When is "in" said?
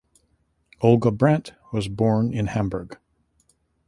2.33-2.47